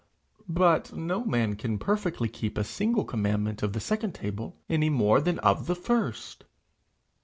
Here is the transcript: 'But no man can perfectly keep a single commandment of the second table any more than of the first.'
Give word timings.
'But 0.49 0.93
no 0.93 1.23
man 1.23 1.55
can 1.55 1.77
perfectly 1.77 2.27
keep 2.27 2.57
a 2.57 2.63
single 2.63 3.05
commandment 3.05 3.61
of 3.61 3.73
the 3.73 3.79
second 3.79 4.15
table 4.15 4.57
any 4.67 4.89
more 4.89 5.21
than 5.21 5.37
of 5.45 5.67
the 5.67 5.75
first.' 5.75 6.43